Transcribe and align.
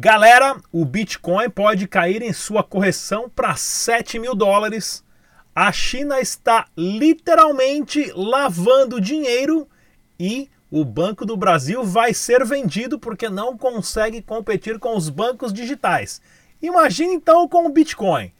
Galera, 0.00 0.56
o 0.70 0.84
Bitcoin 0.84 1.50
pode 1.50 1.88
cair 1.88 2.22
em 2.22 2.32
sua 2.32 2.62
correção 2.62 3.28
para 3.28 3.56
7 3.56 4.16
mil 4.20 4.32
dólares. 4.32 5.04
A 5.52 5.72
China 5.72 6.20
está 6.20 6.68
literalmente 6.76 8.12
lavando 8.14 9.00
dinheiro 9.00 9.68
e 10.16 10.48
o 10.70 10.84
Banco 10.84 11.26
do 11.26 11.36
Brasil 11.36 11.82
vai 11.82 12.14
ser 12.14 12.44
vendido 12.44 12.96
porque 12.96 13.28
não 13.28 13.58
consegue 13.58 14.22
competir 14.22 14.78
com 14.78 14.96
os 14.96 15.08
bancos 15.08 15.52
digitais. 15.52 16.22
Imagine 16.62 17.14
então 17.14 17.48
com 17.48 17.66
o 17.66 17.72
Bitcoin. 17.72 18.32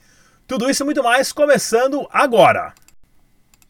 Tudo 0.46 0.70
isso 0.70 0.84
e 0.84 0.86
muito 0.86 1.02
mais 1.02 1.32
começando 1.32 2.06
agora. 2.12 2.72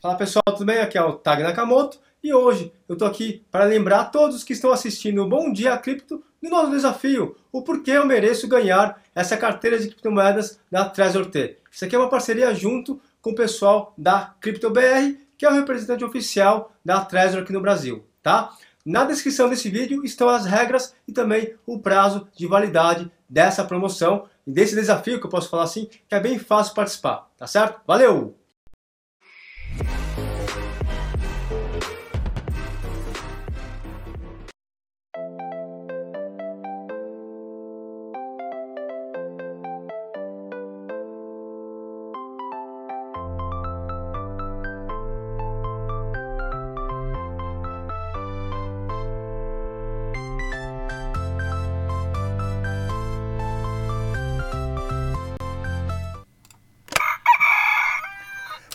Fala 0.02 0.14
pessoal, 0.14 0.44
tudo 0.48 0.66
bem? 0.66 0.80
Aqui 0.80 0.98
é 0.98 1.02
o 1.02 1.14
Tag 1.14 1.42
Nakamoto 1.42 1.98
e 2.22 2.34
hoje 2.34 2.70
eu 2.86 2.92
estou 2.92 3.08
aqui 3.08 3.46
para 3.50 3.64
lembrar 3.64 4.00
a 4.00 4.04
todos 4.04 4.44
que 4.44 4.52
estão 4.52 4.72
assistindo 4.72 5.22
o 5.22 5.26
Bom 5.26 5.50
Dia 5.50 5.78
Cripto 5.78 6.22
do 6.42 6.48
nosso 6.48 6.70
desafio, 6.70 7.36
o 7.50 7.62
porquê 7.62 7.92
eu 7.92 8.06
mereço 8.06 8.48
ganhar 8.48 9.02
essa 9.14 9.36
carteira 9.36 9.78
de 9.78 9.88
criptomoedas 9.88 10.60
da 10.70 10.88
Trezor 10.88 11.26
T. 11.26 11.58
Isso 11.70 11.84
aqui 11.84 11.96
é 11.96 11.98
uma 11.98 12.08
parceria 12.08 12.54
junto 12.54 13.00
com 13.20 13.30
o 13.30 13.34
pessoal 13.34 13.92
da 13.98 14.34
CryptoBR, 14.40 15.16
que 15.36 15.44
é 15.44 15.50
o 15.50 15.54
representante 15.54 16.04
oficial 16.04 16.72
da 16.84 17.04
Trezor 17.04 17.42
aqui 17.42 17.52
no 17.52 17.60
Brasil, 17.60 18.04
tá? 18.22 18.54
Na 18.84 19.04
descrição 19.04 19.50
desse 19.50 19.68
vídeo 19.68 20.04
estão 20.04 20.28
as 20.28 20.46
regras 20.46 20.94
e 21.06 21.12
também 21.12 21.54
o 21.66 21.78
prazo 21.78 22.28
de 22.34 22.46
validade 22.46 23.10
dessa 23.28 23.64
promoção 23.64 24.26
e 24.46 24.52
desse 24.52 24.74
desafio, 24.74 25.20
que 25.20 25.26
eu 25.26 25.30
posso 25.30 25.50
falar 25.50 25.64
assim, 25.64 25.86
que 26.08 26.14
é 26.14 26.20
bem 26.20 26.38
fácil 26.38 26.74
participar, 26.74 27.28
tá 27.36 27.46
certo? 27.46 27.80
Valeu! 27.86 28.37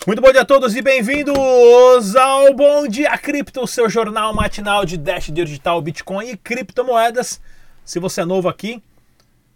Muito 0.06 0.20
bom 0.20 0.30
dia 0.30 0.42
a 0.42 0.44
todos 0.44 0.76
e 0.76 0.82
bem-vindos 0.82 2.14
ao 2.14 2.52
Bom 2.52 2.86
Dia 2.86 3.16
Cripto, 3.16 3.66
seu 3.66 3.88
jornal 3.88 4.34
matinal 4.34 4.84
de 4.84 4.98
Dash 4.98 5.30
Digital, 5.30 5.80
Bitcoin 5.80 6.28
e 6.28 6.36
criptomoedas. 6.36 7.40
Se 7.86 7.98
você 7.98 8.20
é 8.20 8.24
novo 8.26 8.46
aqui, 8.46 8.82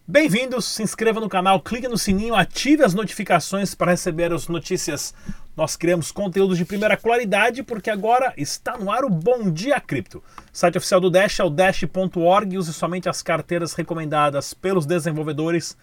bem-vindos, 0.06 0.64
se 0.64 0.82
inscreva 0.82 1.20
no 1.20 1.28
canal, 1.28 1.60
clique 1.60 1.86
no 1.86 1.98
sininho, 1.98 2.34
ative 2.34 2.82
as 2.82 2.94
notificações 2.94 3.74
para 3.74 3.90
receber 3.90 4.32
as 4.32 4.48
notícias. 4.48 5.12
Nós 5.54 5.76
criamos 5.76 6.10
conteúdos 6.10 6.56
de 6.56 6.64
primeira 6.64 6.96
qualidade 6.96 7.62
porque 7.62 7.90
agora 7.90 8.32
está 8.34 8.78
no 8.78 8.90
ar 8.90 9.04
o 9.04 9.10
Bom 9.10 9.50
Dia 9.50 9.78
Cripto. 9.78 10.24
Site 10.50 10.78
oficial 10.78 10.98
do 10.98 11.10
Dash 11.10 11.40
é 11.40 11.44
o 11.44 11.50
dash.org, 11.50 12.56
use 12.56 12.72
somente 12.72 13.06
as 13.06 13.20
carteiras 13.20 13.74
recomendadas 13.74 14.54
pelos 14.54 14.86
desenvolvedores 14.86 15.76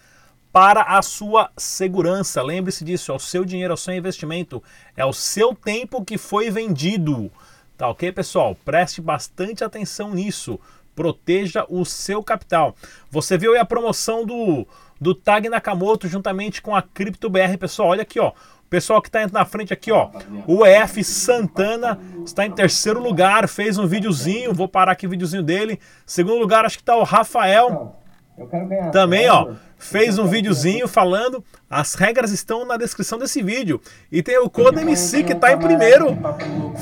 para 0.56 0.84
a 0.84 1.02
sua 1.02 1.50
segurança. 1.54 2.42
Lembre-se 2.42 2.82
disso, 2.82 3.12
é 3.12 3.14
o 3.14 3.18
seu 3.18 3.44
dinheiro, 3.44 3.72
é 3.72 3.74
o 3.74 3.76
seu 3.76 3.92
investimento, 3.92 4.62
é 4.96 5.04
o 5.04 5.12
seu 5.12 5.54
tempo 5.54 6.02
que 6.02 6.16
foi 6.16 6.48
vendido. 6.48 7.30
Tá 7.76 7.86
ok, 7.90 8.10
pessoal? 8.10 8.56
Preste 8.64 9.02
bastante 9.02 9.62
atenção 9.62 10.14
nisso. 10.14 10.58
Proteja 10.94 11.66
o 11.68 11.84
seu 11.84 12.22
capital. 12.22 12.74
Você 13.10 13.36
viu 13.36 13.52
aí 13.52 13.58
a 13.58 13.66
promoção 13.66 14.24
do, 14.24 14.66
do 14.98 15.14
Tag 15.14 15.46
Nakamoto 15.50 16.08
juntamente 16.08 16.62
com 16.62 16.74
a 16.74 16.80
CryptoBR, 16.80 17.58
pessoal. 17.58 17.90
Olha 17.90 18.00
aqui, 18.00 18.18
ó. 18.18 18.28
O 18.28 18.68
pessoal 18.70 19.02
que 19.02 19.10
está 19.10 19.26
na 19.26 19.44
frente 19.44 19.74
aqui, 19.74 19.92
ó. 19.92 20.08
O 20.46 20.64
EF 20.64 21.04
Santana 21.04 22.00
está 22.24 22.46
em 22.46 22.50
terceiro 22.50 22.98
lugar, 22.98 23.46
fez 23.46 23.76
um 23.76 23.86
videozinho. 23.86 24.54
Vou 24.54 24.66
parar 24.68 24.92
aqui 24.92 25.06
o 25.06 25.10
videozinho 25.10 25.42
dele. 25.42 25.78
Segundo 26.06 26.38
lugar, 26.38 26.64
acho 26.64 26.78
que 26.78 26.82
está 26.82 26.96
o 26.96 27.04
Rafael. 27.04 28.05
Também, 28.92 29.28
ó 29.28 29.54
fez 29.78 30.18
um 30.18 30.26
videozinho 30.26 30.88
falando. 30.88 31.44
As 31.68 31.94
regras 31.94 32.30
estão 32.30 32.64
na 32.64 32.76
descrição 32.76 33.18
desse 33.18 33.42
vídeo. 33.42 33.80
E 34.10 34.22
tem 34.22 34.38
o 34.38 34.48
Code 34.48 34.80
MC 34.80 35.22
que 35.22 35.32
está 35.32 35.52
em 35.52 35.58
primeiro. 35.58 36.16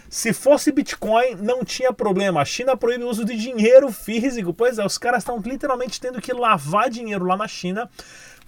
Se 0.10 0.34
fosse 0.34 0.74
Bitcoin, 0.74 1.36
não 1.36 1.64
tinha 1.64 1.94
problema. 1.94 2.42
A 2.42 2.46
China 2.46 2.76
proíbe 2.76 3.04
o 3.04 3.10
uso 3.10 3.24
de 3.24 3.36
dinheiro 3.36 3.90
físico. 3.94 4.54
Pois 4.54 4.78
é, 4.78 4.86
os 4.86 4.98
caras 4.98 5.20
estão 5.20 5.40
literalmente 5.40 6.02
tendo 6.02 6.22
que 6.22 6.34
lavar 6.34 6.90
dinheiro 6.90 7.26
lá 7.26 7.38
na 7.38 7.48
China 7.48 7.90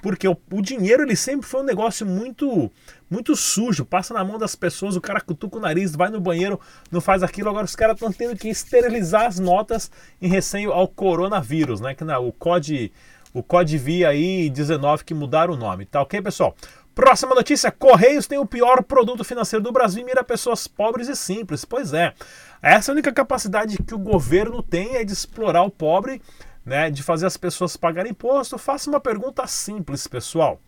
porque 0.03 0.27
o, 0.27 0.37
o, 0.51 0.61
dinheiro 0.61 1.01
ele 1.01 1.15
sempre 1.15 1.47
foi 1.47 1.61
um 1.61 1.65
negócio 1.65 2.05
muito 2.05 2.69
muito 3.09 3.35
sujo, 3.37 3.85
passa 3.85 4.13
na 4.13 4.23
mão 4.23 4.37
das 4.37 4.53
pessoas, 4.53 4.97
o 4.97 5.01
cara 5.01 5.21
cutuca 5.21 5.57
o 5.57 5.61
nariz, 5.61 5.95
vai 5.95 6.09
no 6.09 6.19
banheiro, 6.19 6.59
não 6.91 6.99
faz 6.99 7.23
aquilo, 7.23 7.49
agora 7.49 7.63
os 7.63 7.75
caras 7.75 7.95
estão 7.95 8.11
tendo 8.11 8.35
que 8.35 8.49
esterilizar 8.49 9.27
as 9.27 9.39
notas 9.39 9.89
em 10.21 10.27
receio 10.27 10.73
ao 10.73 10.89
coronavírus, 10.89 11.79
né? 11.79 11.95
Que 11.95 12.03
não, 12.03 12.27
o 12.27 12.33
COD 12.33 12.91
o 13.33 13.41
COD 13.41 13.77
via 13.77 14.09
aí 14.09 14.49
19 14.49 15.05
que 15.05 15.13
mudaram 15.13 15.53
o 15.53 15.57
nome, 15.57 15.85
tá 15.85 16.01
ok, 16.01 16.21
pessoal? 16.21 16.55
Próxima 16.93 17.33
notícia: 17.33 17.71
Correios 17.71 18.27
tem 18.27 18.37
o 18.37 18.45
pior 18.45 18.83
produto 18.83 19.23
financeiro 19.23 19.63
do 19.63 19.71
Brasil 19.71 20.01
e 20.01 20.05
mira 20.05 20.23
pessoas 20.23 20.67
pobres 20.67 21.07
e 21.07 21.15
simples. 21.15 21.65
Pois 21.65 21.93
é, 21.93 22.13
essa 22.61 22.91
é 22.91 22.91
a 22.91 22.93
única 22.93 23.11
capacidade 23.11 23.77
que 23.77 23.95
o 23.95 23.99
governo 23.99 24.61
tem 24.61 24.97
é 24.97 25.03
de 25.03 25.13
explorar 25.13 25.63
o 25.63 25.71
pobre 25.71 26.21
né, 26.65 26.89
de 26.89 27.03
fazer 27.03 27.25
as 27.25 27.37
pessoas 27.37 27.75
pagarem 27.77 28.11
imposto, 28.11 28.57
faça 28.57 28.89
uma 28.89 28.99
pergunta 28.99 29.45
simples, 29.47 30.07
pessoal 30.07 30.59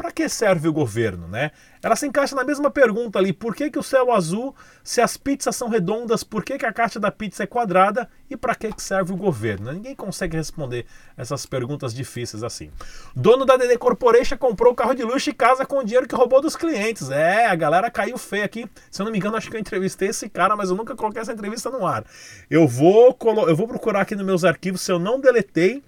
para 0.00 0.10
que 0.10 0.26
serve 0.30 0.66
o 0.66 0.72
governo, 0.72 1.28
né? 1.28 1.50
Ela 1.82 1.94
se 1.94 2.06
encaixa 2.06 2.34
na 2.34 2.42
mesma 2.42 2.70
pergunta 2.70 3.18
ali, 3.18 3.34
por 3.34 3.54
que, 3.54 3.70
que 3.70 3.78
o 3.78 3.82
céu 3.82 4.10
azul, 4.12 4.54
se 4.82 5.02
as 5.02 5.18
pizzas 5.18 5.54
são 5.54 5.68
redondas, 5.68 6.24
por 6.24 6.42
que, 6.42 6.56
que 6.56 6.64
a 6.64 6.72
caixa 6.72 6.98
da 6.98 7.10
pizza 7.10 7.42
é 7.42 7.46
quadrada 7.46 8.08
e 8.30 8.34
para 8.34 8.54
que, 8.54 8.72
que 8.72 8.82
serve 8.82 9.12
o 9.12 9.16
governo? 9.16 9.70
Ninguém 9.70 9.94
consegue 9.94 10.38
responder 10.38 10.86
essas 11.18 11.44
perguntas 11.44 11.92
difíceis 11.92 12.42
assim. 12.42 12.70
Dono 13.14 13.44
da 13.44 13.58
DD 13.58 13.76
Corporation 13.76 14.38
comprou 14.38 14.74
carro 14.74 14.94
de 14.94 15.02
luxo 15.02 15.28
e 15.28 15.34
casa 15.34 15.66
com 15.66 15.80
o 15.80 15.84
dinheiro 15.84 16.08
que 16.08 16.14
roubou 16.14 16.40
dos 16.40 16.56
clientes. 16.56 17.10
É, 17.10 17.44
a 17.44 17.54
galera 17.54 17.90
caiu 17.90 18.16
feio 18.16 18.46
aqui. 18.46 18.66
Se 18.90 19.02
eu 19.02 19.04
não 19.04 19.12
me 19.12 19.18
engano, 19.18 19.36
acho 19.36 19.50
que 19.50 19.56
eu 19.56 19.60
entrevistei 19.60 20.08
esse 20.08 20.30
cara, 20.30 20.56
mas 20.56 20.70
eu 20.70 20.76
nunca 20.76 20.96
coloquei 20.96 21.20
essa 21.20 21.34
entrevista 21.34 21.68
no 21.68 21.86
ar. 21.86 22.06
Eu 22.48 22.66
vou, 22.66 23.14
eu 23.46 23.54
vou 23.54 23.68
procurar 23.68 24.00
aqui 24.00 24.16
nos 24.16 24.24
meus 24.24 24.44
arquivos 24.44 24.80
se 24.80 24.90
eu 24.90 24.98
não 24.98 25.20
deletei 25.20 25.82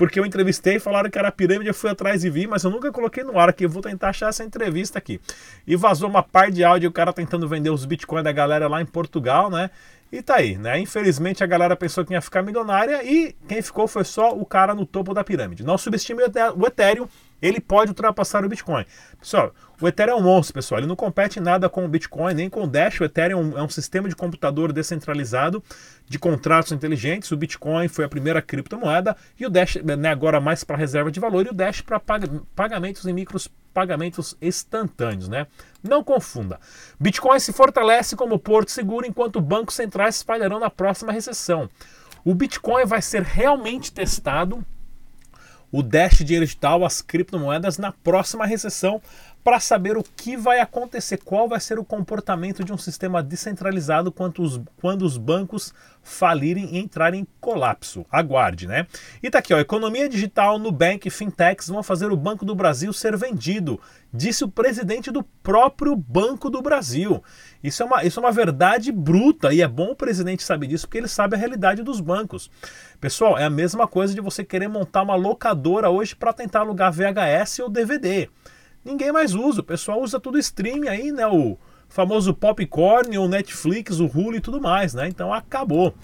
porque 0.00 0.18
eu 0.18 0.24
entrevistei, 0.24 0.78
falaram 0.78 1.10
que 1.10 1.18
era 1.18 1.30
pirâmide, 1.30 1.68
eu 1.68 1.74
fui 1.74 1.90
atrás 1.90 2.24
e 2.24 2.30
vi, 2.30 2.46
mas 2.46 2.64
eu 2.64 2.70
nunca 2.70 2.90
coloquei 2.90 3.22
no 3.22 3.38
ar 3.38 3.50
aqui. 3.50 3.66
Eu 3.66 3.68
vou 3.68 3.82
tentar 3.82 4.08
achar 4.08 4.30
essa 4.30 4.42
entrevista 4.42 4.96
aqui. 4.96 5.20
E 5.66 5.76
vazou 5.76 6.08
uma 6.08 6.22
par 6.22 6.50
de 6.50 6.64
áudio, 6.64 6.88
o 6.88 6.92
cara 6.92 7.12
tentando 7.12 7.46
vender 7.46 7.68
os 7.68 7.84
bitcoins 7.84 8.24
da 8.24 8.32
galera 8.32 8.66
lá 8.66 8.80
em 8.80 8.86
Portugal, 8.86 9.50
né? 9.50 9.68
E 10.10 10.22
tá 10.22 10.36
aí, 10.36 10.56
né? 10.56 10.80
Infelizmente 10.80 11.44
a 11.44 11.46
galera 11.46 11.76
pensou 11.76 12.02
que 12.02 12.14
ia 12.14 12.22
ficar 12.22 12.40
milionária 12.42 13.04
e 13.04 13.36
quem 13.46 13.60
ficou 13.60 13.86
foi 13.86 14.04
só 14.04 14.34
o 14.34 14.46
cara 14.46 14.74
no 14.74 14.86
topo 14.86 15.12
da 15.12 15.22
pirâmide. 15.22 15.62
Não 15.62 15.76
subestime 15.76 16.22
o 16.22 16.66
Ethereum, 16.66 17.06
ele 17.42 17.60
pode 17.60 17.90
ultrapassar 17.90 18.42
o 18.42 18.48
Bitcoin. 18.48 18.86
Pessoal, 19.18 19.52
o 19.80 19.88
Ethereum 19.88 20.16
é 20.16 20.20
um 20.20 20.22
monstro, 20.22 20.54
pessoal. 20.54 20.78
Ele 20.78 20.86
não 20.86 20.96
compete 20.96 21.40
nada 21.40 21.68
com 21.68 21.84
o 21.84 21.88
Bitcoin, 21.88 22.34
nem 22.34 22.50
com 22.50 22.64
o 22.64 22.66
Dash. 22.66 23.00
O 23.00 23.04
Ethereum 23.04 23.56
é 23.56 23.62
um 23.62 23.68
sistema 23.68 24.08
de 24.08 24.14
computador 24.14 24.72
descentralizado 24.72 25.62
de 26.06 26.18
contratos 26.18 26.72
inteligentes. 26.72 27.30
O 27.32 27.36
Bitcoin 27.36 27.88
foi 27.88 28.04
a 28.04 28.08
primeira 28.08 28.42
criptomoeda 28.42 29.16
e 29.38 29.46
o 29.46 29.50
Dash, 29.50 29.76
né, 29.76 30.10
agora 30.10 30.38
mais 30.40 30.62
para 30.64 30.76
reserva 30.76 31.10
de 31.10 31.18
valor, 31.18 31.46
e 31.46 31.50
o 31.50 31.54
Dash 31.54 31.80
para 31.80 32.00
pagamentos 32.54 33.06
em 33.06 33.12
micros 33.12 33.48
pagamentos 33.72 34.36
instantâneos, 34.42 35.28
né? 35.28 35.46
Não 35.82 36.02
confunda. 36.02 36.58
Bitcoin 36.98 37.38
se 37.38 37.52
fortalece 37.52 38.16
como 38.16 38.38
porto 38.38 38.70
seguro 38.70 39.06
enquanto 39.06 39.40
bancos 39.40 39.76
centrais 39.76 40.16
espalharão 40.16 40.58
na 40.58 40.68
próxima 40.68 41.12
recessão. 41.12 41.70
O 42.24 42.34
Bitcoin 42.34 42.84
vai 42.84 43.00
ser 43.00 43.22
realmente 43.22 43.92
testado 43.92 44.64
o 45.72 45.82
Dash 45.82 46.18
dinheiro 46.18 46.44
digital, 46.44 46.84
as 46.84 47.00
criptomoedas 47.00 47.78
na 47.78 47.92
próxima 47.92 48.44
recessão 48.44 49.00
para 49.42 49.58
saber 49.58 49.96
o 49.96 50.02
que 50.02 50.36
vai 50.36 50.60
acontecer, 50.60 51.18
qual 51.18 51.48
vai 51.48 51.60
ser 51.60 51.78
o 51.78 51.84
comportamento 51.84 52.62
de 52.62 52.72
um 52.72 52.78
sistema 52.78 53.22
descentralizado 53.22 54.12
quando 54.12 54.42
os, 54.42 54.60
quando 54.80 55.02
os 55.02 55.16
bancos 55.16 55.72
falirem 56.02 56.74
e 56.74 56.78
entrarem 56.78 57.22
em 57.22 57.26
colapso. 57.40 58.04
Aguarde, 58.10 58.66
né? 58.66 58.86
E 59.22 59.30
tá 59.30 59.38
aqui, 59.38 59.52
ó, 59.54 59.58
economia 59.58 60.08
digital, 60.08 60.58
Nubank, 60.58 61.08
fintechs 61.10 61.68
vão 61.68 61.82
fazer 61.82 62.10
o 62.10 62.16
Banco 62.16 62.44
do 62.44 62.54
Brasil 62.54 62.92
ser 62.92 63.16
vendido, 63.16 63.80
disse 64.12 64.44
o 64.44 64.48
presidente 64.48 65.10
do 65.10 65.22
próprio 65.22 65.96
Banco 65.96 66.50
do 66.50 66.60
Brasil. 66.60 67.22
Isso 67.62 67.82
é 67.82 67.86
uma, 67.86 68.04
isso 68.04 68.20
é 68.20 68.22
uma 68.22 68.32
verdade 68.32 68.92
bruta 68.92 69.52
e 69.52 69.62
é 69.62 69.68
bom 69.68 69.92
o 69.92 69.96
presidente 69.96 70.42
saber 70.42 70.66
disso 70.66 70.86
porque 70.86 70.98
ele 70.98 71.08
sabe 71.08 71.36
a 71.36 71.38
realidade 71.38 71.82
dos 71.82 72.00
bancos. 72.00 72.50
Pessoal, 73.00 73.38
é 73.38 73.44
a 73.44 73.50
mesma 73.50 73.86
coisa 73.86 74.14
de 74.14 74.20
você 74.20 74.44
querer 74.44 74.68
montar 74.68 75.02
uma 75.02 75.14
locadora 75.14 75.88
hoje 75.88 76.14
para 76.14 76.32
tentar 76.32 76.60
alugar 76.60 76.92
VHS 76.92 77.60
ou 77.60 77.70
DVD 77.70 78.28
ninguém 78.84 79.12
mais 79.12 79.34
usa. 79.34 79.60
O 79.60 79.64
pessoal 79.64 80.00
usa 80.00 80.20
tudo 80.20 80.38
streaming 80.38 80.88
aí, 80.88 81.12
né? 81.12 81.26
O 81.26 81.58
famoso 81.88 82.32
Popcorn, 82.32 83.18
o 83.18 83.28
Netflix, 83.28 83.98
o 83.98 84.06
Hulu 84.06 84.36
e 84.36 84.40
tudo 84.40 84.60
mais, 84.60 84.94
né? 84.94 85.08
Então 85.08 85.32
acabou. 85.32 85.94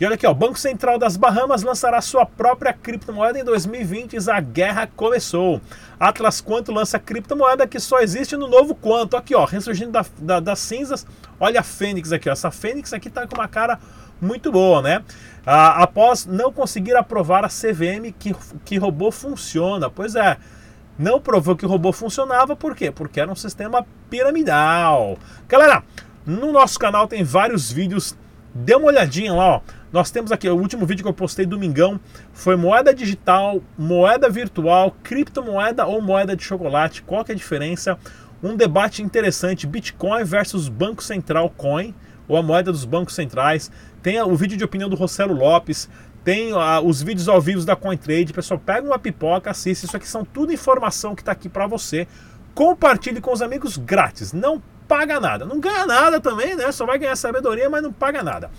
E 0.00 0.04
olha 0.04 0.14
aqui, 0.14 0.26
ó, 0.26 0.34
Banco 0.34 0.58
Central 0.58 0.98
das 0.98 1.16
Bahamas 1.16 1.62
lançará 1.62 2.00
sua 2.00 2.26
própria 2.26 2.72
criptomoeda 2.72 3.38
em 3.38 3.44
2020 3.44 4.14
e 4.14 4.30
a 4.30 4.40
guerra 4.40 4.88
começou. 4.96 5.60
Atlas 6.00 6.40
Quanto 6.40 6.72
lança 6.72 6.98
criptomoeda 6.98 7.68
que 7.68 7.78
só 7.78 8.00
existe 8.00 8.36
no 8.36 8.48
novo 8.48 8.74
Quanto. 8.74 9.16
Aqui, 9.16 9.34
ó, 9.34 9.44
ressurgindo 9.44 9.92
da, 9.92 10.04
da, 10.18 10.40
das 10.40 10.58
cinzas. 10.58 11.06
Olha 11.38 11.60
a 11.60 11.62
Fênix 11.62 12.10
aqui, 12.10 12.28
ó. 12.28 12.32
Essa 12.32 12.50
Fênix 12.50 12.92
aqui 12.92 13.08
tá 13.08 13.26
com 13.26 13.36
uma 13.36 13.46
cara 13.46 13.78
muito 14.20 14.50
boa, 14.50 14.82
né? 14.82 15.04
Ah, 15.46 15.82
após 15.82 16.26
não 16.26 16.52
conseguir 16.52 16.96
aprovar 16.96 17.44
a 17.44 17.48
CVM 17.48 18.12
que, 18.18 18.34
que 18.64 18.78
robô 18.78 19.12
funciona. 19.12 19.88
Pois 19.90 20.16
é, 20.16 20.36
não 20.98 21.20
provou 21.20 21.56
que 21.56 21.64
o 21.64 21.68
robô 21.68 21.92
funcionava, 21.92 22.54
por 22.54 22.74
quê? 22.74 22.90
Porque 22.90 23.20
era 23.20 23.30
um 23.30 23.36
sistema 23.36 23.86
piramidal. 24.10 25.18
Galera, 25.48 25.82
no 26.24 26.52
nosso 26.52 26.78
canal 26.78 27.08
tem 27.08 27.24
vários 27.24 27.72
vídeos, 27.72 28.16
dê 28.54 28.74
uma 28.74 28.86
olhadinha 28.86 29.32
lá, 29.32 29.56
ó. 29.56 29.60
Nós 29.92 30.10
temos 30.10 30.32
aqui, 30.32 30.48
o 30.48 30.56
último 30.56 30.86
vídeo 30.86 31.02
que 31.02 31.08
eu 31.08 31.14
postei 31.14 31.44
domingão 31.44 32.00
foi 32.32 32.56
moeda 32.56 32.94
digital, 32.94 33.60
moeda 33.76 34.30
virtual, 34.30 34.96
criptomoeda 35.02 35.84
ou 35.84 36.00
moeda 36.00 36.34
de 36.34 36.42
chocolate, 36.42 37.02
qual 37.02 37.24
que 37.24 37.32
é 37.32 37.34
a 37.34 37.38
diferença? 37.38 37.98
Um 38.42 38.56
debate 38.56 39.02
interessante, 39.02 39.66
Bitcoin 39.66 40.24
versus 40.24 40.68
Banco 40.68 41.02
Central 41.02 41.50
Coin, 41.50 41.94
ou 42.26 42.36
a 42.36 42.42
moeda 42.42 42.72
dos 42.72 42.84
bancos 42.84 43.14
centrais. 43.14 43.70
Tem 44.02 44.20
o 44.20 44.34
vídeo 44.34 44.56
de 44.56 44.64
opinião 44.64 44.88
do 44.88 44.96
Rossello 44.96 45.34
Lopes, 45.34 45.88
tem 46.24 46.52
os 46.84 47.02
vídeos 47.02 47.28
ao 47.28 47.40
vivo 47.40 47.64
da 47.64 47.74
CoinTrade. 47.74 48.32
Pessoal, 48.32 48.60
pega 48.64 48.86
uma 48.86 48.98
pipoca, 48.98 49.50
assiste. 49.50 49.84
Isso 49.84 49.96
aqui 49.96 50.08
são 50.08 50.24
tudo 50.24 50.52
informação 50.52 51.14
que 51.14 51.22
está 51.22 51.32
aqui 51.32 51.48
para 51.48 51.66
você. 51.66 52.06
Compartilhe 52.54 53.20
com 53.20 53.32
os 53.32 53.42
amigos 53.42 53.76
grátis. 53.76 54.32
Não 54.32 54.62
paga 54.86 55.18
nada. 55.18 55.44
Não 55.44 55.58
ganha 55.58 55.86
nada 55.86 56.20
também, 56.20 56.54
né? 56.54 56.70
Só 56.70 56.86
vai 56.86 56.98
ganhar 56.98 57.16
sabedoria, 57.16 57.68
mas 57.68 57.82
não 57.82 57.92
paga 57.92 58.22
nada. 58.22 58.50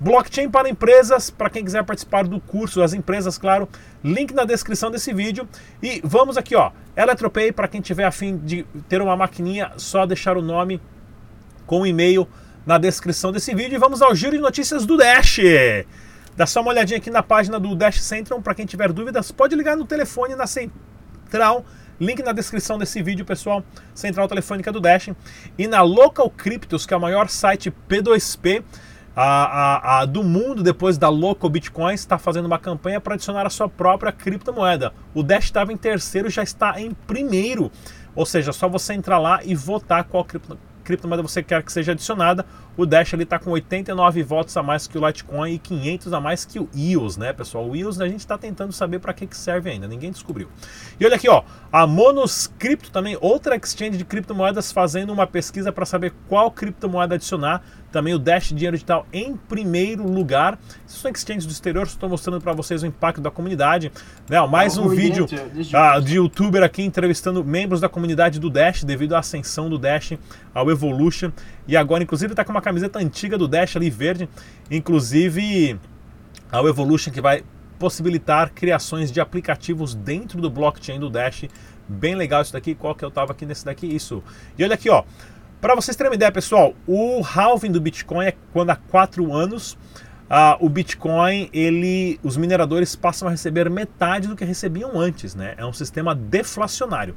Blockchain 0.00 0.48
para 0.48 0.68
empresas, 0.68 1.28
para 1.28 1.50
quem 1.50 1.64
quiser 1.64 1.82
participar 1.82 2.22
do 2.22 2.38
curso, 2.40 2.80
as 2.82 2.92
empresas, 2.92 3.36
claro, 3.36 3.68
link 4.04 4.32
na 4.32 4.44
descrição 4.44 4.92
desse 4.92 5.12
vídeo. 5.12 5.48
E 5.82 6.00
vamos 6.04 6.36
aqui, 6.36 6.54
ó, 6.54 6.70
Eletropay, 6.96 7.50
para 7.50 7.66
quem 7.66 7.80
tiver 7.80 8.04
afim 8.04 8.36
de 8.36 8.64
ter 8.88 9.02
uma 9.02 9.16
maquininha, 9.16 9.72
só 9.76 10.06
deixar 10.06 10.36
o 10.36 10.42
nome 10.42 10.80
com 11.66 11.80
o 11.80 11.86
e-mail 11.86 12.28
na 12.64 12.78
descrição 12.78 13.32
desse 13.32 13.52
vídeo. 13.56 13.74
E 13.74 13.78
vamos 13.78 14.00
ao 14.00 14.14
giro 14.14 14.36
de 14.36 14.42
notícias 14.42 14.86
do 14.86 14.96
Dash. 14.96 15.40
Dá 16.38 16.46
só 16.46 16.60
uma 16.60 16.70
olhadinha 16.70 16.98
aqui 16.98 17.10
na 17.10 17.20
página 17.20 17.58
do 17.58 17.74
Dash 17.74 18.00
Central 18.00 18.40
para 18.40 18.54
quem 18.54 18.64
tiver 18.64 18.92
dúvidas. 18.92 19.32
Pode 19.32 19.56
ligar 19.56 19.76
no 19.76 19.84
telefone 19.84 20.36
na 20.36 20.46
central. 20.46 21.66
Link 21.98 22.22
na 22.22 22.30
descrição 22.30 22.78
desse 22.78 23.02
vídeo, 23.02 23.24
pessoal. 23.24 23.60
Central 23.92 24.28
telefônica 24.28 24.70
do 24.70 24.78
Dash. 24.78 25.10
E 25.58 25.66
na 25.66 25.82
Local 25.82 26.30
Cryptos, 26.30 26.86
que 26.86 26.94
é 26.94 26.96
o 26.96 27.00
maior 27.00 27.28
site 27.28 27.74
P2P 27.88 28.62
a, 29.16 29.24
a, 29.24 29.98
a, 29.98 30.04
do 30.04 30.22
mundo, 30.22 30.62
depois 30.62 30.96
da 30.96 31.08
Local 31.08 31.50
Bitcoins, 31.50 31.98
está 31.98 32.18
fazendo 32.18 32.46
uma 32.46 32.60
campanha 32.60 33.00
para 33.00 33.14
adicionar 33.14 33.44
a 33.44 33.50
sua 33.50 33.68
própria 33.68 34.12
criptomoeda. 34.12 34.92
O 35.12 35.24
Dash 35.24 35.46
estava 35.46 35.72
em 35.72 35.76
terceiro, 35.76 36.30
já 36.30 36.44
está 36.44 36.80
em 36.80 36.92
primeiro. 36.92 37.68
Ou 38.14 38.24
seja, 38.24 38.52
só 38.52 38.68
você 38.68 38.94
entrar 38.94 39.18
lá 39.18 39.40
e 39.42 39.56
votar 39.56 40.04
qual 40.04 40.24
criptomoeda 40.24 40.67
criptomoeda 40.88 41.22
você 41.22 41.42
quer 41.42 41.62
que 41.62 41.70
seja 41.70 41.92
adicionada. 41.92 42.46
O 42.74 42.86
Dash 42.86 43.12
ali 43.12 43.24
está 43.24 43.38
com 43.38 43.50
89 43.50 44.22
votos 44.22 44.56
a 44.56 44.62
mais 44.62 44.86
que 44.86 44.96
o 44.96 45.06
Litecoin 45.06 45.52
e 45.52 45.58
500 45.58 46.12
a 46.14 46.20
mais 46.20 46.46
que 46.46 46.58
o 46.58 46.68
EOS, 46.74 47.18
né, 47.18 47.32
pessoal? 47.34 47.68
O 47.68 47.76
EOS 47.76 48.00
a 48.00 48.08
gente 48.08 48.20
está 48.20 48.38
tentando 48.38 48.72
saber 48.72 48.98
para 48.98 49.12
que, 49.12 49.26
que 49.26 49.36
serve 49.36 49.70
ainda, 49.70 49.86
ninguém 49.86 50.10
descobriu. 50.10 50.48
E 50.98 51.04
olha 51.04 51.16
aqui, 51.16 51.28
ó, 51.28 51.42
a 51.70 51.86
Monoscripto 51.86 52.90
também, 52.90 53.18
outra 53.20 53.54
exchange 53.56 53.98
de 53.98 54.04
criptomoedas 54.04 54.72
fazendo 54.72 55.12
uma 55.12 55.26
pesquisa 55.26 55.70
para 55.70 55.84
saber 55.84 56.14
qual 56.26 56.50
criptomoeda 56.50 57.16
adicionar. 57.16 57.62
Também 57.90 58.14
o 58.14 58.18
Dash 58.18 58.48
Dinheiro 58.48 58.76
Digital 58.76 59.06
em 59.12 59.36
primeiro 59.36 60.06
lugar. 60.06 60.58
Isso 60.86 61.00
são 61.00 61.10
exchanges 61.10 61.46
do 61.46 61.52
exterior, 61.52 61.86
estou 61.86 62.08
mostrando 62.08 62.40
para 62.40 62.52
vocês 62.52 62.82
o 62.82 62.86
impacto 62.86 63.20
da 63.20 63.30
comunidade. 63.30 63.90
Ó, 64.30 64.46
mais 64.46 64.76
um 64.76 64.88
vídeo 64.88 65.24
uh, 65.24 66.02
de 66.02 66.16
youtuber 66.16 66.62
aqui 66.62 66.82
entrevistando 66.82 67.42
membros 67.44 67.80
da 67.80 67.88
comunidade 67.88 68.38
do 68.38 68.50
Dash 68.50 68.84
devido 68.84 69.14
à 69.14 69.20
ascensão 69.20 69.70
do 69.70 69.78
Dash 69.78 70.12
ao 70.54 70.70
Evolution. 70.70 71.32
E 71.66 71.76
agora, 71.76 72.02
inclusive, 72.02 72.32
está 72.32 72.44
com 72.44 72.50
uma 72.50 72.62
camiseta 72.62 72.98
antiga 72.98 73.38
do 73.38 73.48
Dash 73.48 73.76
ali 73.76 73.88
verde. 73.88 74.28
Inclusive, 74.70 75.78
ao 76.52 76.68
Evolution 76.68 77.10
que 77.10 77.20
vai 77.20 77.42
possibilitar 77.78 78.50
criações 78.50 79.10
de 79.10 79.20
aplicativos 79.20 79.94
dentro 79.94 80.40
do 80.40 80.50
blockchain 80.50 80.98
do 80.98 81.08
Dash. 81.08 81.44
Bem 81.88 82.14
legal 82.14 82.42
isso 82.42 82.52
daqui. 82.52 82.74
Qual 82.74 82.94
que 82.94 83.04
eu 83.04 83.08
estava 83.08 83.32
aqui 83.32 83.46
nesse 83.46 83.64
daqui? 83.64 83.86
Isso. 83.86 84.22
E 84.58 84.64
olha 84.64 84.74
aqui, 84.74 84.90
ó. 84.90 85.04
Para 85.60 85.74
vocês 85.74 85.96
terem 85.96 86.10
uma 86.10 86.14
ideia, 86.14 86.30
pessoal, 86.30 86.72
o 86.86 87.20
halving 87.20 87.72
do 87.72 87.80
Bitcoin 87.80 88.26
é 88.26 88.34
quando 88.52 88.70
há 88.70 88.76
quatro 88.76 89.34
anos 89.34 89.72
uh, 90.30 90.64
o 90.64 90.68
Bitcoin, 90.68 91.50
ele, 91.52 92.20
os 92.22 92.36
mineradores 92.36 92.94
passam 92.94 93.26
a 93.26 93.30
receber 93.32 93.68
metade 93.68 94.28
do 94.28 94.36
que 94.36 94.44
recebiam 94.44 94.96
antes, 94.96 95.34
né? 95.34 95.54
É 95.56 95.66
um 95.66 95.72
sistema 95.72 96.14
deflacionário. 96.14 97.16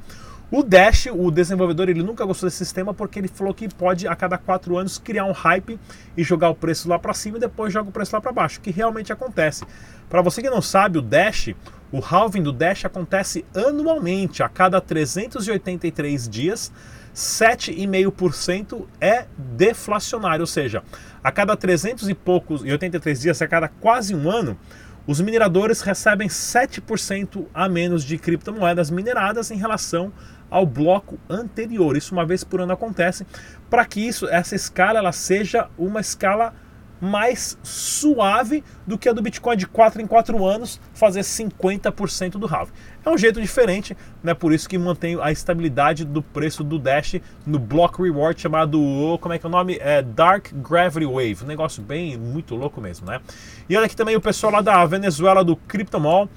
O 0.50 0.64
Dash, 0.64 1.08
o 1.14 1.30
desenvolvedor, 1.30 1.88
ele 1.88 2.02
nunca 2.02 2.26
gostou 2.26 2.48
desse 2.48 2.58
sistema 2.58 2.96
porque 2.96 3.20
ele 3.20 3.28
falou 3.28 3.54
que 3.54 3.70
pode 3.70 4.08
a 4.08 4.16
cada 4.16 4.40
quatro 4.40 4.76
anos 4.76 4.98
criar 4.98 5.26
um 5.26 5.32
hype 5.32 5.80
e 6.18 6.24
jogar 6.24 6.50
o 6.50 6.56
preço 6.56 6.90
lá 6.90 6.98
para 6.98 7.14
cima 7.14 7.38
e 7.38 7.40
depois 7.40 7.72
joga 7.72 7.90
o 7.90 7.92
preço 7.92 8.16
lá 8.16 8.22
para 8.22 8.32
baixo, 8.32 8.60
que 8.60 8.72
realmente 8.72 9.14
acontece. 9.14 9.64
Para 10.10 10.24
você 10.24 10.42
que 10.42 10.50
não 10.50 10.64
sabe, 10.64 10.98
o 10.98 11.02
Dash, 11.02 11.54
o 11.92 12.00
halving 12.04 12.42
do 12.42 12.52
Dash 12.52 12.86
acontece 12.86 13.46
anualmente, 13.56 14.42
a 14.42 14.50
cada 14.50 14.82
383 14.82 16.28
dias. 16.28 16.72
7,5% 17.14 18.86
é 19.00 19.26
deflacionário, 19.38 20.44
ou 20.44 20.48
seja, 20.48 20.84
a 21.24 21.32
cada 21.32 21.56
300 21.56 22.10
e 22.10 22.14
poucos 22.14 22.62
e 22.64 22.72
83 22.72 23.22
dias, 23.22 23.42
a 23.42 23.48
cada 23.48 23.68
quase 23.68 24.16
um 24.16 24.30
ano, 24.30 24.58
os 25.06 25.20
mineradores 25.20 25.82
recebem 25.82 26.28
7% 26.28 27.48
a 27.54 27.68
menos 27.68 28.04
de 28.04 28.18
criptomoedas 28.18 28.90
mineradas 28.90 29.52
em 29.52 29.58
relação 29.58 30.14
ao 30.50 30.66
bloco 30.66 31.18
anterior. 31.30 31.98
Isso 31.98 32.14
uma 32.14 32.26
vez 32.26 32.44
por 32.44 32.62
ano 32.62 32.74
acontece, 32.74 33.26
para 33.70 33.86
que 33.86 34.00
isso, 34.00 34.28
essa 34.28 34.56
escala 34.56 35.00
ela 35.00 35.12
seja 35.12 35.70
uma 35.78 36.02
escala 36.02 36.54
mais 37.02 37.58
suave 37.64 38.64
do 38.86 38.98
que 38.98 39.10
a 39.10 39.14
do 39.14 39.22
Bitcoin 39.22 39.58
de 39.58 39.66
4 39.66 40.02
em 40.02 40.08
4 40.08 40.46
anos 40.46 40.80
fazer 40.94 41.22
50% 41.22 42.34
do 42.34 42.46
halving. 42.46 42.72
É 43.04 43.10
um 43.10 43.18
jeito 43.18 43.42
diferente, 43.42 43.98
né? 44.24 44.36
Por 44.36 44.54
isso 44.54 44.70
que 44.70 44.78
mantém 44.78 45.18
a 45.20 45.32
estabilidade 45.32 46.06
do 46.06 46.22
preço 46.22 46.64
do 46.64 46.78
Dash 46.78 47.16
no 47.46 47.58
Block 47.58 48.00
Reward 48.02 48.40
chamado, 48.40 48.80
como 49.20 49.34
é 49.34 49.40
que 49.40 49.46
é 49.46 49.50
o 49.50 49.52
nome? 49.52 49.78
É 49.82 50.04
Dark 50.04 50.52
Gravity 50.54 51.06
Wave. 51.06 51.38
Um 51.44 51.48
negócio 51.48 51.82
bem, 51.82 52.16
muito 52.16 52.56
louco 52.56 52.80
mesmo, 52.80 53.08
né? 53.08 53.20
E 53.68 53.76
olha 53.76 53.88
aqui 53.88 53.96
também 53.96 54.16
o 54.16 54.22
pessoal 54.22 54.54
lá 54.54 54.62
da 54.62 54.86
Venezuela 54.86 55.44
do 55.44 55.56
Cryptomall. 55.56 56.30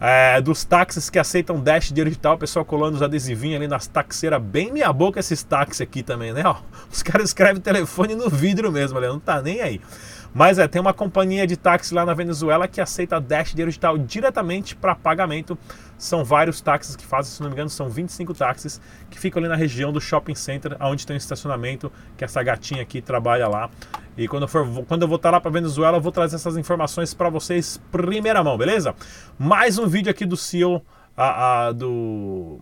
É, 0.00 0.40
dos 0.40 0.64
táxis 0.64 1.08
que 1.08 1.18
aceitam 1.18 1.60
Dash 1.60 1.92
digital, 1.92 2.34
o 2.34 2.38
pessoal 2.38 2.64
colando 2.64 2.96
os 2.96 3.02
adesivinhos 3.02 3.56
ali 3.56 3.68
nas 3.68 3.86
taxeiras, 3.86 4.42
bem 4.42 4.72
minha 4.72 4.92
boca 4.92 5.20
esses 5.20 5.42
táxis 5.42 5.80
aqui 5.80 6.02
também, 6.02 6.32
né? 6.32 6.42
Ó, 6.44 6.56
os 6.92 7.02
caras 7.02 7.30
escrevem 7.30 7.62
telefone 7.62 8.14
no 8.14 8.28
vidro 8.28 8.70
mesmo, 8.72 8.98
ali, 8.98 9.06
não 9.06 9.20
tá 9.20 9.40
nem 9.40 9.60
aí. 9.60 9.80
Mas 10.34 10.58
é, 10.58 10.66
tem 10.66 10.80
uma 10.80 10.92
companhia 10.92 11.46
de 11.46 11.56
táxi 11.56 11.94
lá 11.94 12.04
na 12.04 12.12
Venezuela 12.12 12.66
que 12.66 12.80
aceita 12.80 13.20
Dash 13.20 13.50
dinheiro 13.50 13.70
digital 13.70 13.96
diretamente 13.96 14.74
para 14.74 14.92
pagamento. 14.92 15.56
São 15.96 16.24
vários 16.24 16.60
táxis 16.60 16.96
que 16.96 17.06
fazem, 17.06 17.32
se 17.32 17.40
não 17.40 17.48
me 17.48 17.54
engano, 17.54 17.70
são 17.70 17.88
25 17.88 18.34
táxis 18.34 18.80
que 19.08 19.18
ficam 19.18 19.40
ali 19.40 19.48
na 19.48 19.54
região 19.54 19.92
do 19.92 20.00
shopping 20.00 20.34
center, 20.34 20.76
onde 20.80 21.06
tem 21.06 21.14
um 21.14 21.16
estacionamento, 21.16 21.90
que 22.16 22.24
essa 22.24 22.42
gatinha 22.42 22.82
aqui 22.82 23.00
trabalha 23.00 23.46
lá. 23.46 23.70
E 24.18 24.26
quando 24.26 24.42
eu, 24.42 24.48
for, 24.48 24.84
quando 24.86 25.02
eu 25.02 25.08
vou 25.08 25.16
estar 25.16 25.30
lá 25.30 25.40
para 25.40 25.52
Venezuela, 25.52 25.98
eu 25.98 26.00
vou 26.00 26.10
trazer 26.10 26.34
essas 26.34 26.56
informações 26.56 27.14
para 27.14 27.28
vocês 27.28 27.80
primeira 27.92 28.42
mão, 28.42 28.58
beleza? 28.58 28.92
Mais 29.38 29.78
um 29.78 29.86
vídeo 29.86 30.10
aqui 30.10 30.26
do 30.26 30.36
CEO 30.36 30.82
a, 31.16 31.66
a, 31.66 31.72
do, 31.72 32.58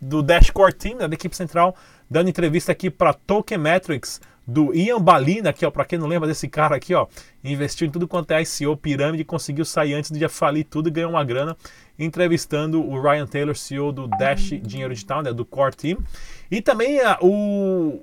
do 0.00 0.22
Dashcore 0.22 0.72
Team, 0.72 0.98
né, 0.98 1.08
da 1.08 1.14
equipe 1.14 1.36
central, 1.36 1.74
dando 2.08 2.30
entrevista 2.30 2.70
aqui 2.70 2.90
para 2.90 3.12
Token 3.12 3.58
Metrics 3.58 4.20
do 4.46 4.74
Ian 4.74 5.00
Balina, 5.00 5.50
aqui, 5.50 5.64
ó, 5.64 5.70
para 5.70 5.84
quem 5.84 5.98
não 5.98 6.06
lembra 6.06 6.28
desse 6.28 6.48
cara 6.48 6.76
aqui, 6.76 6.94
ó, 6.94 7.06
investiu 7.44 7.86
em 7.86 7.90
tudo 7.90 8.08
quanto 8.08 8.32
é 8.32 8.42
ICO, 8.42 8.76
pirâmide, 8.76 9.24
conseguiu 9.24 9.64
sair 9.64 9.94
antes 9.94 10.10
de 10.10 10.28
falir 10.28 10.64
tudo 10.64 10.88
e 10.88 10.90
ganhar 10.90 11.08
uma 11.08 11.24
grana, 11.24 11.56
entrevistando 11.98 12.82
o 12.82 13.00
Ryan 13.00 13.26
Taylor, 13.26 13.56
CEO 13.56 13.92
do 13.92 14.08
Dash 14.08 14.50
Dinheiro 14.62 14.92
Digital, 14.92 15.22
né, 15.22 15.32
do 15.32 15.44
Core 15.44 15.76
Team. 15.76 15.98
E 16.50 16.60
também 16.60 17.00
uh, 17.00 17.16
o, 17.20 18.02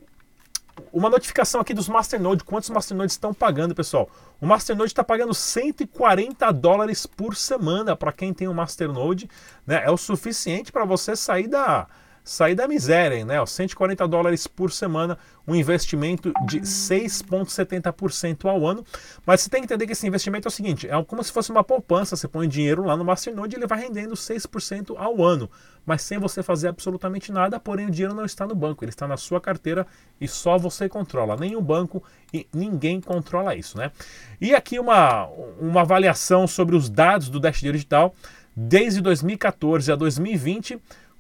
uma 0.94 1.10
notificação 1.10 1.60
aqui 1.60 1.74
dos 1.74 1.90
Masternode, 1.90 2.44
quantos 2.44 2.70
Masternodes 2.70 3.14
estão 3.14 3.34
pagando, 3.34 3.76
pessoal. 3.76 4.10
O 4.40 4.46
Masternode 4.46 4.92
está 4.92 5.04
pagando 5.04 5.34
140 5.34 6.52
dólares 6.52 7.06
por 7.06 7.36
semana 7.36 7.96
para 7.96 8.12
quem 8.12 8.34
tem 8.34 8.48
um 8.48 8.54
Masternode, 8.54 9.30
né? 9.68 9.84
É 9.84 9.92
o 9.92 9.98
suficiente 9.98 10.72
para 10.72 10.86
você 10.86 11.16
sair 11.16 11.48
da 11.48 11.88
sair 12.24 12.56
da 12.56 12.68
miséria, 12.68 13.26
né? 13.26 13.44
140 13.46 14.08
dólares 14.08 14.48
por 14.48 14.72
semana, 14.72 15.18
um 15.48 15.56
investimento 15.56 16.32
de 16.46 16.62
6,70% 16.62 18.46
ao 18.46 18.68
ano. 18.68 18.86
Mas 19.26 19.42
você 19.42 19.50
tem 19.50 19.62
que 19.62 19.66
entender 19.66 19.86
que 19.86 19.94
esse 19.94 20.08
investimento 20.08 20.48
é 20.48 20.50
o 20.50 20.52
seguinte: 20.52 20.88
é 20.88 21.04
como 21.04 21.24
se 21.24 21.32
fosse 21.32 21.52
uma 21.52 21.64
poupança. 21.64 22.16
Você 22.16 22.28
põe 22.28 22.48
dinheiro 22.48 22.84
lá 22.84 22.96
no 22.96 23.04
Masternode 23.04 23.56
e 23.56 23.60
ele 23.60 23.68
vai 23.68 23.80
rendendo 23.80 24.14
6% 24.14 24.96
ao 24.98 25.24
ano, 25.24 25.50
mas 25.86 26.02
sem 26.02 26.18
você 26.18 26.44
fazer 26.44 26.68
absolutamente 26.68 27.32
nada. 27.32 27.60
Porém, 27.60 27.88
o 27.88 27.92
dinheiro 27.92 28.14
não 28.14 28.26
está 28.26 28.46
no 28.46 28.56
banco, 28.56 28.84
ele 28.84 28.92
está 28.92 29.08
na 29.08 29.18
sua 29.18 29.42
carteira 29.42 29.88
e 30.20 30.28
só 30.28 30.58
você 30.58 30.88
controla. 30.88 31.36
Nenhum 31.36 31.62
banco 31.62 32.04
e 32.34 32.48
ninguém 32.54 33.02
controla 33.02 33.56
isso, 33.56 33.78
né? 33.78 33.92
E 34.40 34.54
aqui 34.54 34.80
uma, 34.80 35.28
uma 35.60 35.82
avaliação 35.82 36.48
sobre 36.48 36.76
os 36.76 36.90
dados 36.90 37.30
do 37.30 37.40
Dash 37.40 37.60
Digital. 37.60 38.14
Desde 38.56 39.00
2014 39.00 39.92
a 39.92 39.96
2020, 39.96 40.80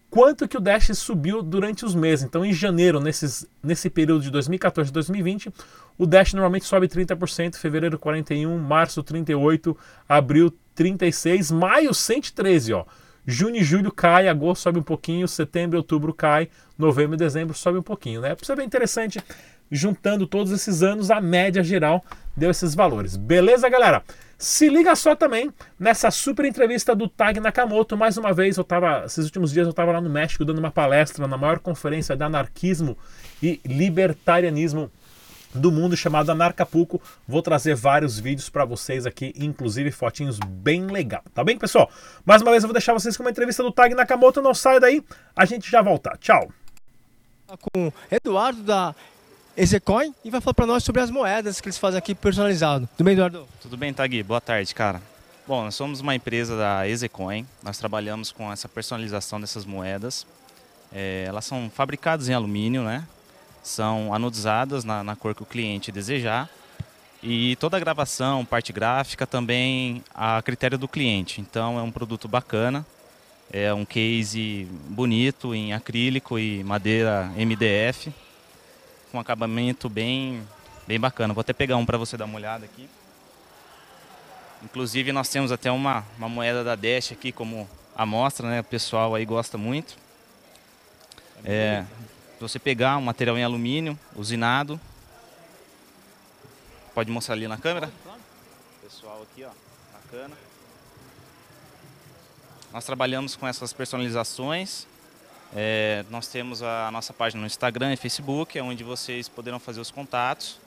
quanto 0.10 0.48
que 0.48 0.58
o 0.58 0.60
Dash 0.60 0.88
subiu 0.98 1.42
durante 1.42 1.86
os 1.86 1.94
meses. 1.94 2.26
Então, 2.26 2.44
em 2.44 2.54
janeiro, 2.54 3.00
nesses, 3.00 3.48
nesse 3.62 3.90
período 3.90 4.24
de 4.24 4.32
2014 4.32 4.90
e 4.90 4.94
2020, 4.94 5.54
o 5.98 6.06
Dash 6.06 6.34
normalmente 6.34 6.66
sobe 6.66 6.88
30%, 6.88 7.56
fevereiro 7.56 8.00
41%, 8.00 8.58
março 8.58 9.04
38%, 9.04 9.76
abril 10.08 10.54
36%, 10.76 11.54
maio 11.54 11.92
113%. 11.92 12.74
Ó. 12.76 12.86
Junho 13.26 13.58
e 13.58 13.64
julho 13.64 13.92
cai, 13.92 14.28
agosto 14.28 14.64
sobe 14.64 14.80
um 14.80 14.84
pouquinho, 14.84 15.28
setembro 15.28 15.78
e 15.78 15.80
outubro 15.80 16.14
cai, 16.14 16.50
novembro 16.78 17.16
e 17.16 17.18
dezembro 17.18 17.56
sobe 17.56 17.78
um 17.78 17.84
pouquinho. 17.84 18.22
Né? 18.22 18.36
Você 18.42 18.56
ver 18.56 18.64
interessante, 18.64 19.22
juntando 19.70 20.26
todos 20.26 20.52
esses 20.52 20.82
anos, 20.82 21.12
a 21.12 21.22
média 21.22 21.62
geral 21.62 22.04
deu 22.36 22.50
esses 22.50 22.74
valores. 22.74 23.16
Beleza, 23.16 23.70
galera? 23.70 24.04
Se 24.42 24.70
liga 24.70 24.96
só 24.96 25.18
também 25.18 25.52
nessa 25.78 26.10
super 26.10 26.46
entrevista 26.46 26.96
do 26.96 27.10
Tag 27.10 27.42
Nakamoto. 27.42 27.98
Mais 27.98 28.16
uma 28.16 28.32
vez, 28.32 28.56
eu 28.56 28.64
tava, 28.64 29.04
esses 29.06 29.26
últimos 29.26 29.52
dias 29.52 29.68
eu 29.68 29.72
estava 29.72 29.92
lá 29.92 30.00
no 30.00 30.10
México 30.10 30.46
dando 30.46 30.60
uma 30.60 30.72
palestra 30.72 31.28
na 31.28 31.38
maior 31.38 31.60
conferência 31.60 32.16
de 32.16 32.24
anarquismo 32.24 32.98
e 33.44 33.60
libertarianismo 33.66 34.90
do 35.54 35.70
mundo 35.70 35.98
chamado 35.98 36.32
Anarcapuco. 36.32 37.02
Vou 37.28 37.42
trazer 37.42 37.76
vários 37.76 38.18
vídeos 38.18 38.50
para 38.50 38.64
vocês 38.64 39.06
aqui, 39.06 39.34
inclusive 39.36 39.92
fotinhos 39.92 40.40
bem 40.40 40.86
legal, 40.86 41.24
tá 41.34 41.44
bem, 41.44 41.58
pessoal? 41.58 41.92
Mais 42.26 42.42
uma 42.42 42.52
vez 42.52 42.64
eu 42.64 42.70
vou 42.70 42.74
deixar 42.74 42.94
vocês 42.94 43.18
com 43.18 43.24
uma 43.24 43.32
entrevista 43.32 43.62
do 43.62 43.74
Tag 43.74 43.94
Nakamoto, 43.94 44.42
não 44.42 44.54
sai 44.54 44.80
daí, 44.80 45.04
a 45.36 45.44
gente 45.44 45.70
já 45.70 45.82
volta. 45.82 46.18
Tchau. 46.18 46.50
Com 47.74 47.92
Eduardo 48.10 48.64
da 48.64 48.96
Ezecoin 49.58 50.14
e 50.24 50.30
vai 50.30 50.40
falar 50.40 50.54
para 50.54 50.66
nós 50.66 50.84
sobre 50.84 51.02
as 51.02 51.12
moedas 51.12 51.60
que 51.60 51.68
eles 51.68 51.78
fazem 51.78 51.98
aqui 51.98 52.16
personalizado. 52.16 52.88
Tudo 52.96 53.06
bem, 53.06 53.14
Eduardo? 53.14 53.48
Tudo 53.62 53.78
bem, 53.78 53.94
Tagui. 53.94 54.24
Boa 54.24 54.40
tarde, 54.40 54.74
cara. 54.74 55.02
Bom, 55.48 55.64
nós 55.64 55.76
somos 55.76 56.00
uma 56.00 56.16
empresa 56.16 56.56
da 56.56 56.88
Ezecoin. 56.88 57.46
Nós 57.64 57.78
trabalhamos 57.78 58.32
com 58.32 58.52
essa 58.52 58.70
personalização 58.70 59.42
dessas 59.42 59.66
moedas. 59.66 60.26
É, 60.94 61.26
elas 61.28 61.46
são 61.46 61.70
fabricadas 61.74 62.30
em 62.30 62.34
alumínio, 62.34 62.84
né? 62.84 63.06
São 63.62 64.14
anodizadas 64.14 64.84
na, 64.84 65.04
na 65.04 65.16
cor 65.16 65.36
que 65.36 65.44
o 65.44 65.46
cliente 65.46 65.92
desejar. 65.92 66.50
E 67.22 67.58
toda 67.58 67.76
a 67.76 67.80
gravação, 67.80 68.46
parte 68.46 68.72
gráfica 68.72 69.28
também 69.28 70.04
a 70.16 70.42
critério 70.42 70.78
do 70.78 70.88
cliente. 70.88 71.42
Então 71.42 71.78
é 71.78 71.82
um 71.82 71.92
produto 71.92 72.28
bacana. 72.28 72.86
É 73.52 73.74
um 73.74 73.84
case 73.84 74.68
bonito 74.88 75.54
em 75.54 75.74
acrílico 75.74 76.38
e 76.38 76.64
madeira 76.64 77.32
MDF 77.36 78.14
com 79.12 79.18
um 79.18 79.22
acabamento 79.22 79.90
bem, 79.90 80.48
bem 80.88 81.00
bacana. 81.00 81.34
Vou 81.34 81.42
até 81.42 81.54
pegar 81.54 81.78
um 81.78 81.86
para 81.86 81.98
você 81.98 82.16
dar 82.16 82.26
uma 82.26 82.36
olhada 82.36 82.66
aqui. 82.66 82.90
Inclusive 84.64 85.12
nós 85.12 85.30
temos 85.30 85.52
até 85.52 85.72
uma, 85.72 86.06
uma 86.18 86.28
moeda 86.28 86.64
da 86.64 86.76
Dash 86.76 87.12
aqui 87.12 87.32
como 87.32 87.70
amostra, 87.96 88.48
né? 88.48 88.60
O 88.60 88.64
pessoal 88.64 89.16
aí 89.16 89.26
gosta 89.26 89.58
muito. 89.58 89.98
É, 91.46 91.86
você 92.40 92.60
pegar 92.60 92.98
um 92.98 93.02
material 93.02 93.38
em 93.38 93.44
alumínio, 93.44 93.98
usinado. 94.16 94.80
Pode 96.94 97.10
mostrar 97.10 97.36
ali 97.36 97.48
na 97.48 97.58
câmera? 97.58 97.90
Pessoal 98.82 99.22
aqui, 99.24 99.44
ó, 99.44 99.50
bacana. 99.94 100.36
Nós 102.74 102.86
trabalhamos 102.86 103.36
com 103.36 103.48
essas 103.48 103.74
personalizações 103.74 104.86
é, 105.56 106.06
nós 106.10 106.28
temos 106.28 106.62
a 106.62 106.90
nossa 106.92 107.14
página 107.14 107.42
no 107.42 107.48
Instagram 107.48 107.94
e 107.94 107.98
Facebook, 107.98 108.58
é 108.58 108.64
onde 108.64 108.84
vocês 108.84 109.28
poderão 109.28 109.60
fazer 109.60 109.80
os 109.80 109.92
contatos 109.92 110.60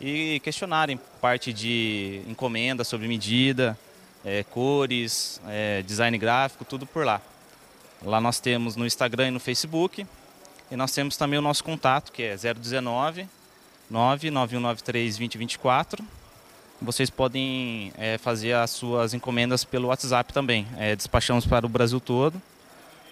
e 0.00 0.40
questionarem 0.40 0.98
parte 1.20 1.52
de 1.52 2.22
encomenda 2.26 2.84
sobre 2.84 3.08
medida, 3.08 3.78
é, 4.24 4.42
cores, 4.42 5.40
é, 5.46 5.82
design 5.82 6.18
gráfico, 6.18 6.64
tudo 6.64 6.86
por 6.86 7.04
lá. 7.06 7.20
Lá 8.02 8.20
nós 8.20 8.40
temos 8.40 8.76
no 8.76 8.84
Instagram 8.84 9.28
e 9.28 9.30
no 9.30 9.40
Facebook. 9.40 10.06
E 10.70 10.76
nós 10.76 10.92
temos 10.92 11.16
também 11.16 11.38
o 11.38 11.42
nosso 11.42 11.62
contato, 11.62 12.10
que 12.10 12.22
é 12.22 12.36
019 12.36 13.28
99193 13.88 15.16
2024. 15.16 16.04
Vocês 16.82 17.08
podem 17.08 17.92
é, 17.96 18.18
fazer 18.18 18.52
as 18.52 18.70
suas 18.70 19.14
encomendas 19.14 19.64
pelo 19.64 19.88
WhatsApp 19.88 20.32
também. 20.32 20.66
É, 20.76 20.94
despachamos 20.94 21.46
para 21.46 21.64
o 21.64 21.68
Brasil 21.68 22.00
todo. 22.00 22.42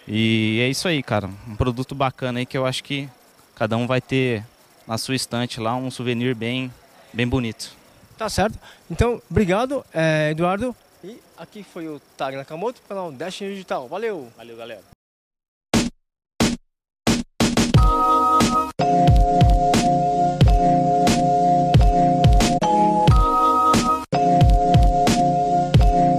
E 0.07 0.61
é 0.63 0.69
isso 0.69 0.87
aí, 0.87 1.03
cara. 1.03 1.29
Um 1.49 1.57
produto 1.57 1.95
bacana 1.95 2.39
aí 2.39 2.47
que 2.47 2.57
eu 2.57 2.67
acho 2.67 2.85
que 2.85 3.09
cada 3.55 3.77
um 3.77 3.87
vai 3.87 4.01
ter 4.01 4.45
na 4.87 4.99
sua 4.99 5.15
estante 5.15 5.61
lá 5.61 5.75
um 5.75 5.91
souvenir 5.91 6.35
bem, 6.35 6.73
bem 7.13 7.27
bonito. 7.27 7.73
Tá 8.17 8.29
certo. 8.29 8.59
Então, 8.91 9.21
obrigado, 9.31 9.85
é, 9.93 10.31
Eduardo. 10.31 10.75
E 11.03 11.19
aqui 11.37 11.63
foi 11.63 11.89
o 11.89 12.01
Tag 12.17 12.37
Nakamoto, 12.37 12.81
canal 12.89 13.11
Dash 13.11 13.39
Digital. 13.39 13.89
Valeu! 13.89 14.31
Valeu, 14.37 14.57
galera. 14.57 14.94